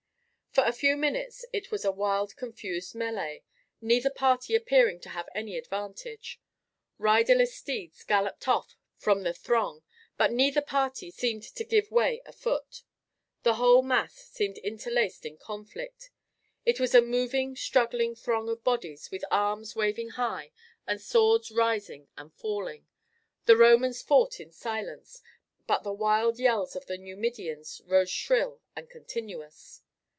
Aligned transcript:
For 0.53 0.65
a 0.65 0.73
few 0.73 0.97
minutes 0.97 1.45
it 1.53 1.71
was 1.71 1.85
a 1.85 1.93
wild 1.93 2.35
confused 2.35 2.93
melee, 2.93 3.41
neither 3.79 4.09
party 4.09 4.53
appearing 4.53 4.99
to 4.99 5.09
have 5.11 5.29
any 5.33 5.57
advantage. 5.57 6.41
Riderless 6.97 7.55
steeds 7.55 8.03
galloped 8.03 8.45
off 8.49 8.75
from 8.97 9.21
the 9.23 9.33
throng, 9.33 9.81
but 10.17 10.33
neither 10.33 10.61
party 10.61 11.09
seemed 11.09 11.43
to 11.43 11.63
give 11.63 11.89
way 11.89 12.21
a 12.25 12.33
foot. 12.33 12.83
The 13.43 13.53
whole 13.53 13.81
mass 13.81 14.13
seemed 14.15 14.57
interlaced 14.57 15.25
in 15.25 15.37
conflict. 15.37 16.09
It 16.65 16.81
was 16.81 16.93
a 16.93 16.99
moving 17.01 17.55
struggling 17.55 18.13
throng 18.13 18.49
of 18.49 18.61
bodies 18.61 19.09
with 19.09 19.23
arms 19.31 19.73
waving 19.73 20.09
high 20.11 20.51
and 20.85 20.99
swords 21.01 21.49
rising 21.49 22.09
and 22.17 22.33
falling. 22.33 22.87
The 23.45 23.55
Romans 23.55 24.01
fought 24.01 24.41
in 24.41 24.51
silence, 24.51 25.21
but 25.65 25.83
the 25.83 25.93
wild 25.93 26.39
yells 26.39 26.75
of 26.75 26.87
the 26.87 26.97
Numidians 26.97 27.79
rose 27.85 28.09
shrill 28.09 28.59
and 28.75 28.89
continuous. 28.89 29.83